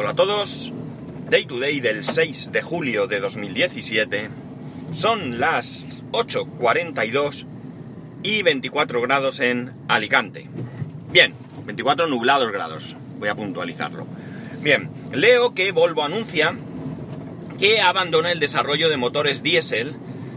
[0.00, 0.72] Hola a todos,
[1.28, 4.30] Day to Day del 6 de julio de 2017.
[4.92, 7.46] Son las 8.42
[8.22, 10.46] y 24 grados en Alicante.
[11.10, 11.34] Bien,
[11.66, 14.06] 24 nublados grados, voy a puntualizarlo.
[14.62, 16.56] Bien, leo que Volvo anuncia
[17.58, 19.96] que abandona el desarrollo de motores diésel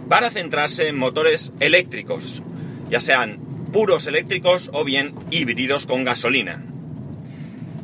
[0.10, 2.42] para centrarse en motores eléctricos,
[2.90, 3.38] ya sean
[3.72, 6.66] puros eléctricos o bien híbridos con gasolina.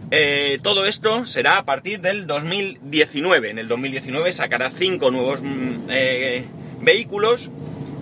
[0.10, 3.50] Eh, todo esto será a partir del 2019.
[3.50, 6.46] En el 2019 sacará cinco nuevos mm, eh,
[6.82, 7.52] vehículos,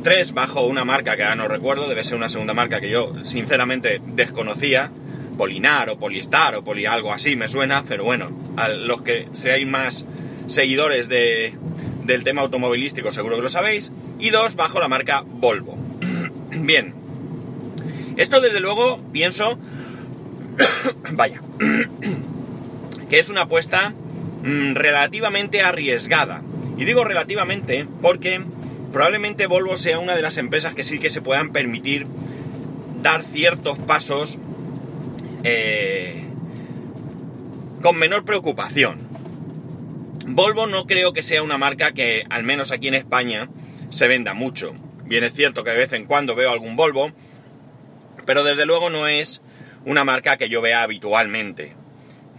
[0.03, 3.13] tres bajo una marca que ahora no recuerdo, debe ser una segunda marca que yo
[3.23, 4.91] sinceramente desconocía,
[5.35, 9.67] Polinar o Polistar o Poli algo así me suena, pero bueno, a los que seáis
[9.67, 10.05] más
[10.47, 11.55] seguidores de,
[12.03, 15.77] del tema automovilístico seguro que lo sabéis, y dos bajo la marca Volvo.
[16.51, 16.93] Bien,
[18.15, 19.57] esto desde luego pienso,
[21.11, 21.41] vaya,
[23.09, 23.93] que es una apuesta
[24.43, 26.41] mm, relativamente arriesgada.
[26.77, 28.43] Y digo relativamente porque
[28.91, 32.07] probablemente Volvo sea una de las empresas que sí que se puedan permitir
[33.01, 34.39] dar ciertos pasos
[35.43, 36.23] eh,
[37.81, 38.99] con menor preocupación.
[40.27, 43.47] Volvo no creo que sea una marca que, al menos aquí en España,
[43.89, 44.73] se venda mucho.
[45.03, 47.11] Bien es cierto que de vez en cuando veo algún Volvo,
[48.25, 49.41] pero desde luego no es
[49.85, 51.75] una marca que yo vea habitualmente.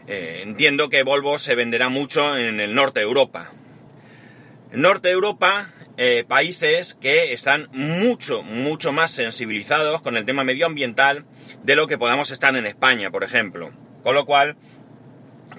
[0.08, 3.52] Eh, entiendo que Volvo se venderá mucho en el norte de Europa.
[4.72, 11.24] Norte de Europa, eh, países que están mucho, mucho más sensibilizados con el tema medioambiental
[11.62, 13.72] de lo que podamos estar en España, por ejemplo.
[14.02, 14.56] Con lo cual,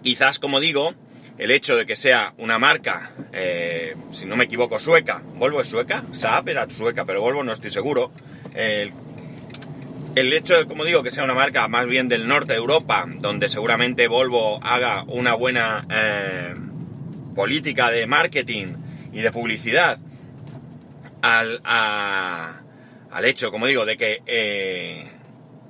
[0.03, 0.93] quizás, como digo,
[1.37, 5.67] el hecho de que sea una marca, eh, si no me equivoco, sueca, Volvo es
[5.67, 8.11] sueca, Saab era sueca, pero Volvo no estoy seguro,
[10.15, 13.49] hecho de, como digo, que sea una marca más bien del norte de Europa, donde
[13.49, 16.55] seguramente Volvo haga una buena eh,
[17.35, 18.75] política de marketing
[19.11, 19.99] y de publicidad,
[21.21, 25.09] al, al hecho, como digo, de que eh,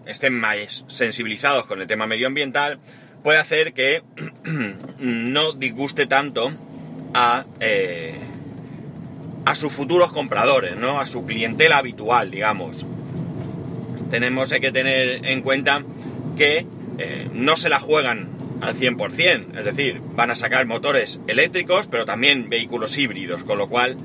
[0.06, 2.80] estén más sensibilizados con el tema medioambiental,
[3.24, 4.04] puede hacer que
[5.00, 6.52] no disguste tanto
[7.14, 8.20] a, eh,
[9.46, 11.00] a sus futuros compradores, ¿no?
[11.00, 12.86] A su clientela habitual, digamos
[14.10, 15.84] tenemos que tener en cuenta
[16.38, 16.66] que
[16.98, 18.30] eh, no se la juegan
[18.62, 23.70] al 100%, es decir, van a sacar motores eléctricos, pero también vehículos híbridos, con lo
[23.70, 23.98] cual,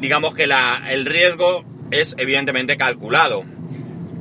[0.00, 3.44] digamos que el riesgo es evidentemente calculado.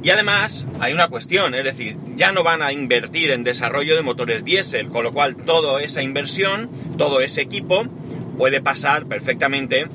[0.01, 4.01] Y además hay una cuestión, es decir, ya no van a invertir en desarrollo de
[4.01, 7.85] motores diésel, con lo cual toda esa inversión, todo ese equipo
[8.37, 9.87] puede pasar perfectamente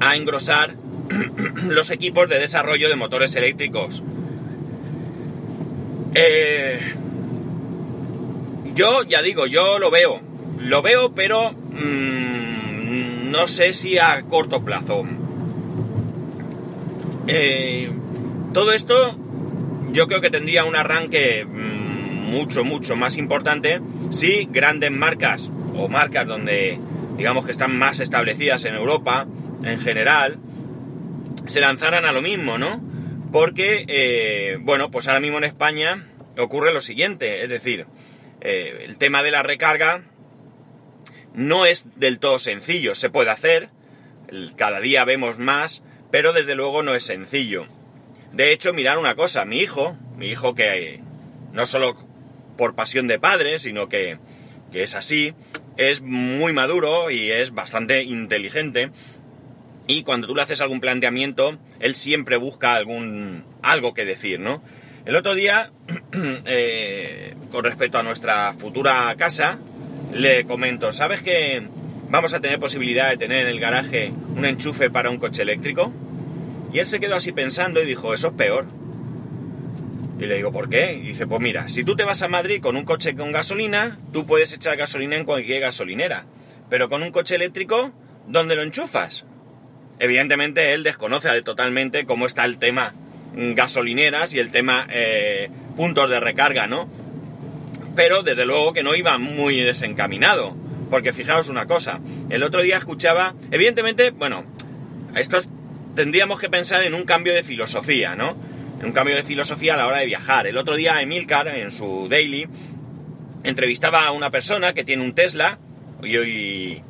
[0.00, 0.76] a engrosar
[1.68, 4.02] los equipos de desarrollo de motores eléctricos.
[6.14, 6.80] Eh,
[8.74, 10.20] yo ya digo, yo lo veo,
[10.58, 15.04] lo veo, pero mm, no sé si a corto plazo.
[17.26, 17.90] Eh,
[18.52, 19.18] todo esto
[19.92, 23.80] yo creo que tendría un arranque mm, mucho, mucho más importante
[24.10, 26.78] si grandes marcas o marcas donde
[27.16, 29.26] digamos que están más establecidas en Europa
[29.62, 30.38] en general,
[31.46, 32.82] se lanzaran a lo mismo, ¿no?
[33.32, 36.06] Porque, eh, bueno, pues ahora mismo en España
[36.38, 37.86] ocurre lo siguiente, es decir,
[38.40, 40.04] eh, el tema de la recarga
[41.34, 43.70] no es del todo sencillo, se puede hacer,
[44.56, 47.66] cada día vemos más, pero desde luego no es sencillo.
[48.32, 51.00] De hecho, mirar una cosa, mi hijo, mi hijo que
[51.52, 51.94] no solo
[52.56, 54.18] por pasión de padre, sino que,
[54.72, 55.34] que es así,
[55.76, 58.90] es muy maduro y es bastante inteligente
[59.86, 64.62] y cuando tú le haces algún planteamiento, él siempre busca algún algo que decir, ¿no?
[65.04, 65.70] El otro día,
[66.46, 69.58] eh, con respecto a nuestra futura casa,
[70.12, 71.62] le comento, ¿sabes que
[72.10, 75.92] vamos a tener posibilidad de tener en el garaje un enchufe para un coche eléctrico?
[76.72, 78.66] Y él se quedó así pensando y dijo, eso es peor.
[80.18, 80.94] Y le digo, ¿por qué?
[80.94, 84.00] Y dice, pues mira, si tú te vas a Madrid con un coche con gasolina,
[84.12, 86.26] tú puedes echar gasolina en cualquier gasolinera.
[86.68, 87.92] Pero con un coche eléctrico,
[88.26, 89.24] ¿dónde lo enchufas?
[89.98, 92.94] Evidentemente él desconoce totalmente cómo está el tema
[93.34, 96.88] gasolineras y el tema eh, puntos de recarga, ¿no?
[97.94, 100.56] Pero desde luego que no iba muy desencaminado.
[100.90, 102.00] Porque fijaos una cosa,
[102.30, 104.44] el otro día escuchaba, evidentemente, bueno,
[105.16, 105.48] estos
[105.96, 108.36] tendríamos que pensar en un cambio de filosofía, ¿no?
[108.78, 110.46] En un cambio de filosofía a la hora de viajar.
[110.46, 112.46] El otro día Emilcar, en su daily,
[113.42, 115.58] entrevistaba a una persona que tiene un Tesla
[116.02, 116.82] y, hoy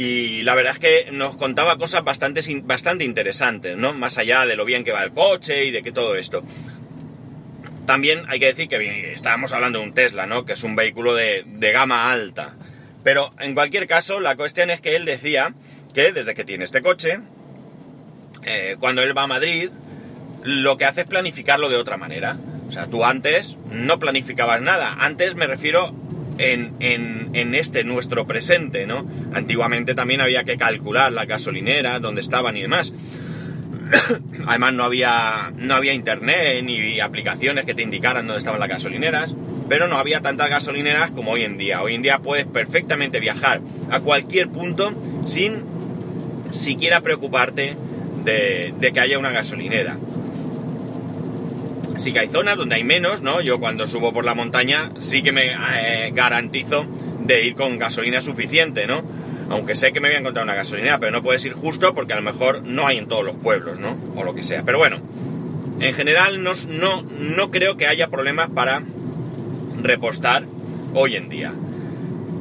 [0.00, 3.92] y la verdad es que nos contaba cosas bastante, bastante interesantes, ¿no?
[3.92, 6.42] Más allá de lo bien que va el coche y de que todo esto.
[7.84, 10.46] También hay que decir que estábamos hablando de un Tesla, ¿no?
[10.46, 11.44] Que es un vehículo de,
[11.74, 12.56] gama alta.
[13.04, 15.52] Pero en cualquier caso, la cuestión es que él decía
[15.92, 17.20] que desde que tiene este coche,
[18.44, 19.68] eh, cuando él va a Madrid,
[20.42, 22.38] lo que hace es planificarlo de otra manera.
[22.68, 24.96] O sea, tú antes no planificabas nada.
[24.98, 25.94] Antes me refiero
[26.40, 29.06] en, este nuestro presente, ¿no?
[29.32, 32.92] Antiguamente también había que calcular la gasolinera, dónde estaban y demás.
[34.46, 39.34] Además no había, no había internet ni aplicaciones que te indicaran dónde estaban las gasolineras,
[39.68, 41.82] pero no había tantas gasolineras como hoy en día.
[41.82, 43.60] Hoy en día puedes perfectamente viajar
[43.90, 44.94] a cualquier punto
[45.24, 45.62] sin
[46.50, 47.76] siquiera preocuparte
[48.24, 49.96] de, que haya una gasolinera.
[52.00, 53.42] Sí que hay zonas donde hay menos, ¿no?
[53.42, 56.86] Yo cuando subo por la montaña sí que me eh, garantizo
[57.26, 59.02] de ir con gasolina suficiente, ¿no?
[59.50, 62.14] Aunque sé que me voy a encontrar una gasolinera, pero no puedes ir justo porque
[62.14, 63.98] a lo mejor no hay en todos los pueblos, ¿no?
[64.16, 64.62] O lo que sea.
[64.62, 64.96] Pero bueno,
[65.78, 68.82] en general no, no, no creo que haya problemas para
[69.82, 70.44] repostar
[70.94, 71.52] hoy en día.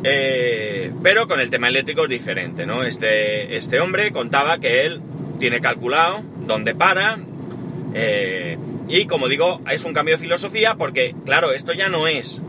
[0.06, 2.84] Eh, pero con el tema eléctrico es diferente, ¿no?
[2.84, 5.02] Este, este hombre contaba que él
[5.38, 7.20] tiene calculado dónde para.
[7.94, 8.58] Eh,
[8.89, 12.41] y como digo, es un cambio de filosofía porque, claro, esto ya no es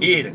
[0.00, 0.32] ir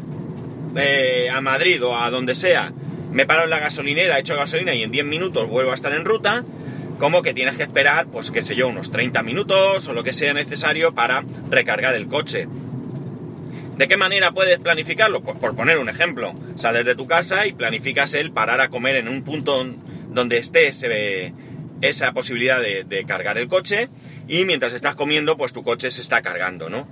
[0.75, 2.71] eh, a Madrid o a donde sea
[3.11, 6.05] me paro en la gasolinera, echo gasolina y en 10 minutos vuelvo a estar en
[6.05, 6.43] ruta,
[6.99, 10.13] como que tienes que esperar, pues qué sé yo, unos 30 minutos o lo que
[10.13, 12.47] sea necesario para recargar el coche.
[13.77, 15.21] ¿De qué manera puedes planificarlo?
[15.21, 18.95] Pues por poner un ejemplo, sales de tu casa y planificas el parar a comer
[18.95, 19.65] en un punto
[20.09, 20.71] donde esté
[21.81, 23.89] esa posibilidad de, cargar el coche
[24.27, 26.87] y mientras estás comiendo, pues tu coche se está cargando, ¿no?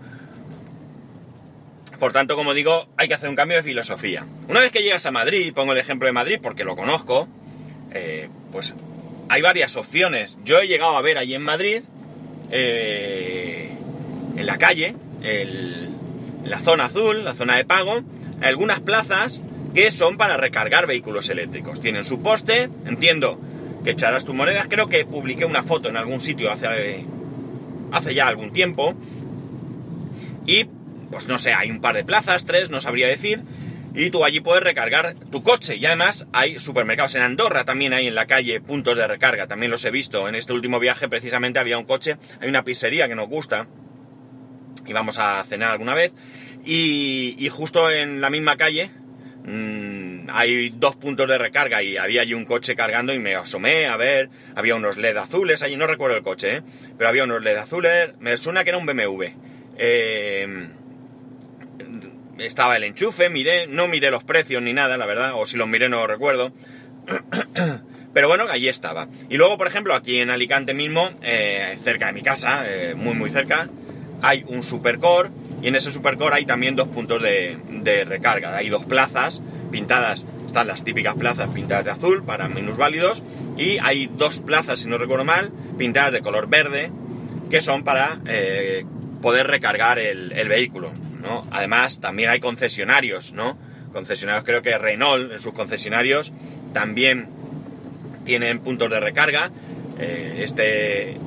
[2.00, 4.26] Por tanto, como digo, hay que hacer un cambio de filosofía.
[4.50, 7.28] Una vez que llegas a Madrid, pongo el ejemplo de Madrid porque lo conozco,
[7.94, 8.76] eh, pues
[9.30, 10.38] hay varias opciones.
[10.44, 11.84] Yo he llegado a ver allí en Madrid,
[12.52, 13.72] eh,
[14.36, 14.96] en la calle,
[16.44, 18.04] la zona azul, la zona de pago,
[18.42, 19.42] algunas plazas
[19.74, 21.82] que son para recargar vehículos eléctricos.
[21.82, 23.40] Tienen su poste, entiendo
[23.86, 24.68] que echarás tus monedas.
[24.68, 27.06] Creo que publiqué una foto en algún sitio hace,
[27.92, 28.96] hace ya algún tiempo.
[30.46, 30.66] Y
[31.10, 33.44] pues no sé, hay un par de plazas, tres, no sabría decir,
[33.94, 35.78] y tú allí puedes recargar tu coche.
[35.78, 37.16] Y además hay supermercados.
[37.16, 40.28] En Andorra también hay en la calle puntos de recarga, también los he visto.
[40.28, 43.68] En este último viaje precisamente había un coche, hay una pizzería que nos gusta,
[44.86, 46.12] y vamos a cenar alguna vez,
[46.66, 48.90] y, justo en la misma calle
[49.46, 49.85] mm,
[50.36, 53.96] hay dos puntos de recarga y había allí un coche cargando y me asomé a
[53.96, 56.62] ver, había unos LED azules allí, no recuerdo el coche, ¿eh?
[56.98, 59.28] pero había unos LED azules, me suena que era un BMW.
[59.78, 60.68] Eh,
[62.38, 65.70] estaba el enchufe, miré, no miré los precios ni nada, la verdad, o si los
[65.70, 66.52] miré no recuerdo.
[68.14, 69.08] Pero bueno, allí estaba.
[69.30, 72.66] Y luego, por ejemplo, aquí en Alicante mismo, eh, cerca de mi casa,
[72.96, 73.70] muy muy cerca,
[74.22, 75.30] hay un Supercore
[75.62, 78.58] y en ese Supercore hay también dos puntos de, recarga.
[78.58, 83.23] Hay dos plazas pintadas, están las típicas plazas pintadas de azul para minusválidos
[83.57, 86.91] y hay dos plazas, si no recuerdo mal, pintadas de color verde
[87.50, 88.85] que son para eh,
[89.21, 90.91] poder recargar el, el vehículo.
[91.51, 93.57] Además, también hay concesionarios, ¿no?
[93.91, 96.33] Concesionarios, creo que Renault en sus concesionarios
[96.73, 97.29] también
[98.25, 99.51] tienen puntos de recarga.
[100.00, 101.17] Eh, este,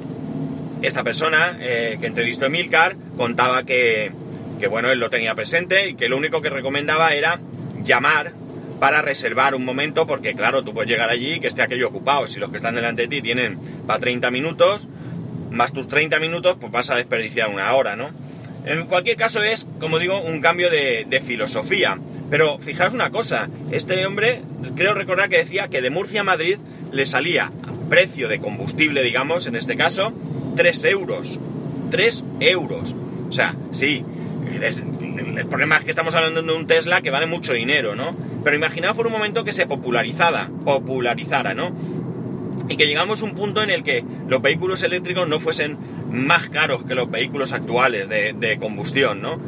[0.83, 4.13] esta persona eh, que entrevistó Emilcar contaba que,
[4.61, 7.41] que, bueno, él lo tenía presente y que lo único que recomendaba era
[7.89, 8.33] llamar
[8.79, 12.29] para reservar un momento, porque claro, tú puedes llegar allí que esté aquello ocupado.
[12.29, 14.89] Si los que están delante de ti tienen para 30 minutos,
[15.51, 18.11] más tus 30 minutos, pues vas a desperdiciar una hora, ¿no?
[18.65, 21.99] En cualquier caso es, como digo, un cambio de, filosofía.
[22.31, 24.43] Pero fijaos una cosa, este hombre,
[24.77, 26.59] creo recordar que decía que de Murcia a Madrid
[26.93, 27.51] le salía
[27.89, 30.13] precio de combustible, digamos, en este caso,
[30.57, 31.41] 3 euros.
[31.91, 32.95] 3 euros.
[33.31, 34.05] O sea, sí,
[35.19, 38.17] el problema es que estamos hablando de un Tesla que vale mucho dinero, ¿no?
[38.45, 41.75] Pero imaginaos por un momento que se popularizara, popularizara, ¿no?
[42.69, 45.79] Y que llegamos a un punto en el que los vehículos eléctricos no fuesen
[46.11, 49.41] más caros que los vehículos actuales de, combustión, ¿no?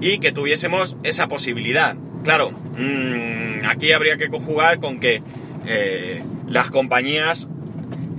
[0.00, 1.96] Y que tuviésemos esa posibilidad.
[2.24, 5.22] Claro, mm, aquí habría que conjugar con que
[5.66, 7.48] eh, las compañías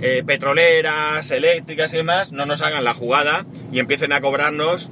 [0.00, 4.90] eh, petroleras, eléctricas y demás no nos hagan la jugada y empiecen a cobrarnos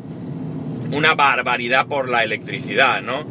[0.92, 3.26] una barbaridad por la electricidad, ¿no?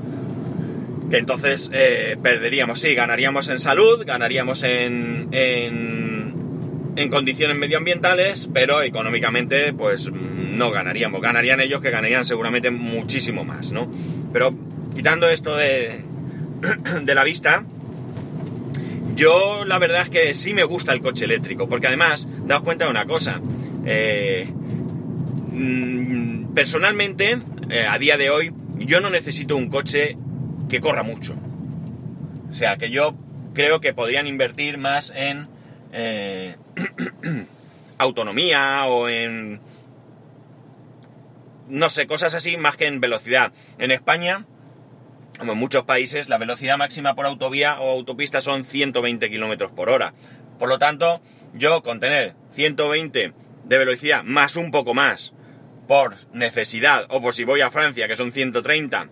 [1.10, 5.30] Que entonces eh, perderíamos, sí, ganaríamos en salud, ganaríamos en,
[7.00, 11.22] en condiciones medioambientales, pero económicamente pues no ganaríamos.
[11.22, 13.90] Ganarían ellos que ganarían seguramente muchísimo más, ¿no?
[14.34, 14.54] Pero
[14.96, 16.04] quitando esto de,
[17.04, 17.64] de la vista,
[19.16, 22.86] yo la verdad es que sí me gusta el coche eléctrico, porque además, daos cuenta
[22.86, 23.42] de una cosa,
[23.86, 24.50] eh,
[26.54, 30.18] personalmente, eh, a día de hoy, yo no necesito un coche
[30.70, 31.36] que corra mucho.
[32.50, 33.16] O sea, que yo
[33.54, 35.48] creo que podrían invertir más en
[35.92, 36.56] eh,
[37.98, 39.62] autonomía o en...
[41.68, 43.54] No sé, cosas así más que en velocidad.
[43.78, 44.46] En España,
[45.38, 49.90] como en muchos países, la velocidad máxima por autovía o autopista son 120 kilómetros por
[49.90, 50.14] hora.
[50.58, 51.22] Por lo tanto,
[51.54, 53.34] yo con tener 120
[53.66, 55.34] de velocidad más un poco más
[55.90, 59.10] por necesidad o por si voy a Francia que son 130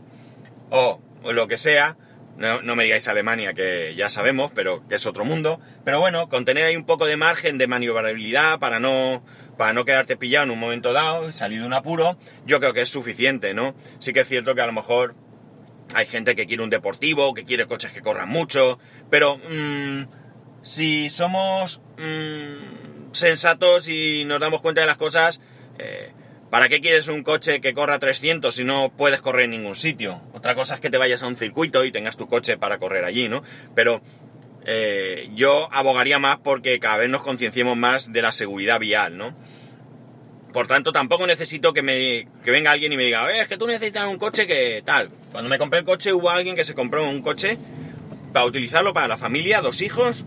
[0.70, 1.98] o, lo que sea,
[2.38, 6.30] no, no, me digáis Alemania que ya sabemos, pero que es otro mundo, pero bueno,
[6.30, 9.26] con tener ahí un poco de margen de maniobrabilidad para no
[9.58, 12.16] para no quedarte pillado en un momento dado, salir de un apuro,
[12.46, 13.76] yo creo que es suficiente, ¿no?
[13.98, 15.16] Sí que es cierto que a lo mejor
[15.96, 18.78] hay gente que quiere un deportivo, que quiere coches que corran mucho,
[19.10, 20.04] pero mmm,
[20.62, 25.42] si somos mmm, sensatos y nos damos cuenta de las cosas,
[25.80, 26.14] eh,
[26.50, 30.22] ¿para qué quieres un coche que corra 300 si no puedes correr en ningún sitio?
[30.34, 33.06] Otra cosa es que te vayas a un circuito y tengas tu coche para correr
[33.06, 33.44] allí, ¿no?
[33.76, 34.02] Pero
[34.66, 39.36] eh, yo abogaría más porque cada vez nos concienciemos más de la seguridad vial, ¿no?
[40.54, 43.68] Por tanto, tampoco necesito que, me, que venga alguien y me diga, es que tú
[43.68, 45.10] necesitas un coche que tal.
[45.32, 47.58] Cuando me compré el coche hubo alguien que se compró un coche
[48.34, 50.26] para utilizarlo para la familia, dos hijos,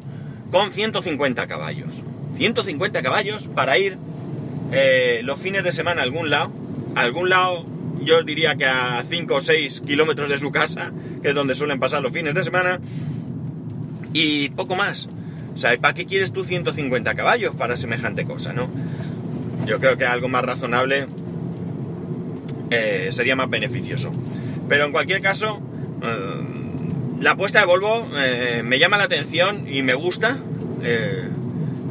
[0.50, 2.04] con 150 caballos.
[2.36, 3.98] 150 caballos para ir
[4.72, 6.52] eh, los fines de semana algún lado.
[6.94, 7.64] Algún lado,
[8.02, 11.78] yo diría que a 5 o 6 kilómetros de su casa, que es donde suelen
[11.78, 12.80] pasar los fines de semana.
[14.12, 15.08] Y poco más.
[15.54, 18.70] O sea, ¿para qué quieres tú 150 caballos para semejante cosa, no?
[19.66, 21.06] Yo creo que algo más razonable
[22.70, 24.10] eh, sería más beneficioso.
[24.68, 25.60] Pero en cualquier caso,
[26.02, 26.40] eh,
[27.20, 28.08] la apuesta de Volvo
[28.64, 30.38] me llama la atención y me gusta.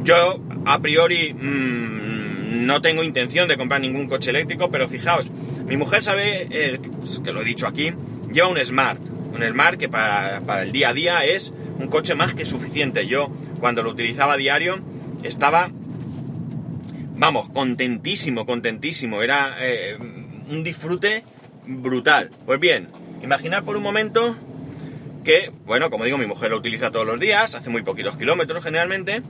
[0.02, 2.09] Yo a priori mmm,
[2.50, 5.30] no tengo intención de comprar ningún coche eléctrico, pero fijaos,
[5.66, 6.80] mi mujer sabe, eh,
[7.22, 7.92] que lo he dicho aquí,
[8.32, 9.00] lleva un Smart.
[9.32, 13.06] Un Smart que para, para, el día a día es un coche más que suficiente.
[13.06, 13.30] Yo
[13.60, 14.80] cuando lo utilizaba a diario
[15.22, 15.70] estaba,
[17.16, 19.22] vamos, contentísimo, contentísimo.
[19.22, 21.22] Era eh, un disfrute
[21.66, 22.30] brutal.
[22.46, 22.88] Pues bien,
[23.22, 24.36] imaginad por un momento
[25.22, 28.64] que, bueno, como digo, mi mujer lo utiliza todos los días, hace muy poquitos kilómetros
[28.64, 29.22] generalmente.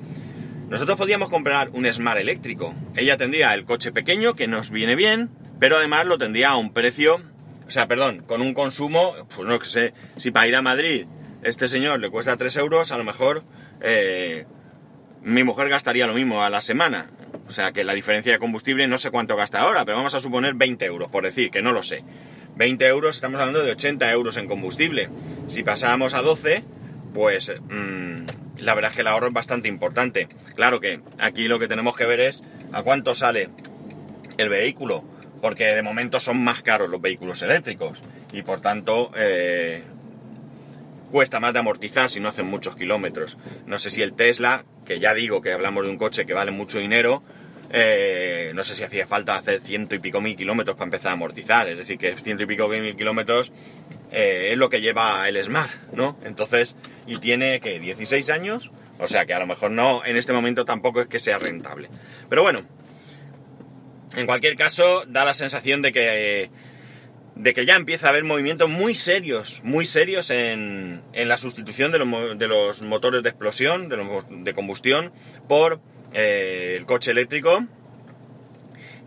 [0.71, 2.77] Nosotros podíamos comprar un Smart eléctrico.
[2.95, 6.73] Ella tendría el coche pequeño, que nos viene bien, pero además lo tendría a un
[6.73, 7.21] precio,
[7.67, 11.07] o sea, perdón, con un consumo, pues no sé, si para ir a Madrid
[11.43, 13.43] este señor le cuesta 3 euros, a lo mejor
[13.81, 14.47] eh,
[15.23, 17.11] mi mujer gastaría lo mismo a la semana.
[17.49, 20.21] O sea, que la diferencia de combustible no sé cuánto gasta ahora, pero vamos a
[20.21, 22.05] suponer 20 euros, por decir, que no lo sé.
[22.55, 25.11] 20 euros, estamos hablando de 80 euros en combustible.
[25.49, 26.63] Si pasáramos a 12,
[27.13, 28.27] pues mmm,
[28.61, 30.29] la verdad es que el ahorro es bastante importante.
[30.55, 33.51] Claro que aquí lo que tenemos que ver es a cuánto sale
[34.39, 35.05] el vehículo,
[35.41, 38.03] porque de momento son más caros los vehículos eléctricos
[38.33, 39.83] y por tanto eh,
[41.11, 43.39] cuesta más de amortizar si no hacen muchos kilómetros.
[43.67, 46.51] No sé si el Tesla, que ya digo que hablamos de un coche que vale
[46.51, 47.23] mucho dinero,
[47.73, 51.13] eh, no sé si hacía falta hacer ciento y pico mil kilómetros para empezar a
[51.13, 53.53] amortizar, es decir, que ciento y pico mil kilómetros
[54.11, 56.19] eh, es lo que lleva el Smart, ¿no?
[56.25, 56.77] Entonces,
[57.07, 60.65] y tiene que 16 años, o sea que a lo mejor no, en este momento
[60.65, 61.89] tampoco es que sea rentable.
[62.29, 62.63] Pero bueno,
[64.17, 66.51] en cualquier caso, da la sensación de que,
[67.37, 71.93] de que ya empieza a haber movimientos muy serios, muy serios en, en la sustitución
[71.93, 75.13] de los, de los, motores de explosión, de, combustión,
[75.49, 75.81] por
[76.13, 77.65] eh, el coche eléctrico.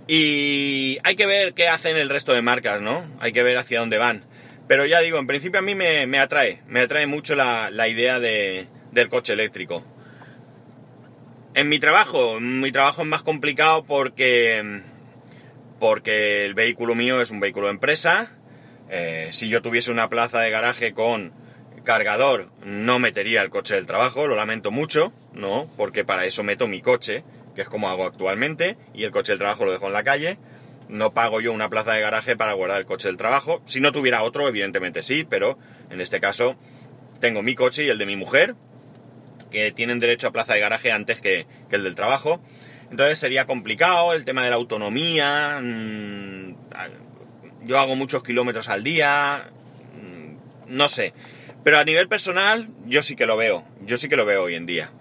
[0.08, 3.06] Y hay que ver qué hacen el resto de marcas, ¿no?
[3.20, 4.26] Hay que ver hacia dónde van.
[4.68, 7.88] Pero ya digo, en principio a mí me, me atrae, me atrae mucho la, la
[7.88, 9.86] idea de, del coche eléctrico.
[11.56, 14.82] En mi trabajo, mi trabajo es más complicado porque,
[15.80, 18.38] porque el vehículo mío es un vehículo de empresa.
[18.90, 21.34] Eh, si yo tuviese una plaza de garaje con
[21.84, 25.70] cargador, no metería el coche del trabajo, lo lamento mucho, ¿no?
[25.78, 27.24] Porque para eso meto mi coche,
[27.56, 30.40] que es como hago actualmente, y el coche del trabajo lo dejo en la calle.
[30.90, 33.62] No pago yo una plaza de garaje para guardar el coche del trabajo.
[33.66, 35.58] Si no tuviera otro, evidentemente sí, pero
[35.90, 36.56] en este caso
[37.20, 38.56] tengo mi coche y el de mi mujer,
[39.50, 42.44] que tienen derecho a plaza de garaje antes que, el del trabajo.
[42.92, 45.60] Entonces sería complicado el tema de la autonomía.
[45.62, 46.56] Mmm,
[47.66, 49.50] yo hago muchos kilómetros al día.
[49.96, 50.36] Mmm,
[50.68, 51.14] no sé.
[51.64, 53.66] Pero a nivel personal, yo sí que lo veo.
[53.86, 54.92] Yo sí que lo veo hoy en día.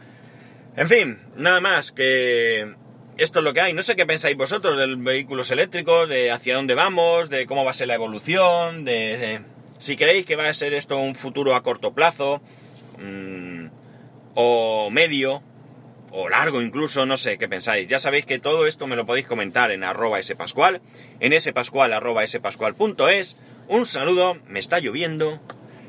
[0.76, 2.74] En fin, nada más que
[3.19, 3.73] esto es lo que hay.
[3.73, 7.64] No sé qué pensáis vosotros de los vehículos eléctricos, de hacia dónde vamos, de cómo
[7.64, 9.40] va a ser la evolución, de,
[9.78, 12.40] si creéis que va a ser esto un futuro a corto plazo
[12.99, 13.66] mmm,
[14.35, 15.42] o medio,
[16.12, 17.88] o largo incluso, no sé qué pensáis.
[17.88, 20.81] Ya sabéis que todo esto me lo podéis comentar en arroba spascual,
[21.21, 23.38] en spascual arroba spascual.es.
[23.69, 25.40] Un saludo, me está lloviendo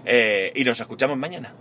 [0.05, 1.53] eh, y nos escuchamos mañana.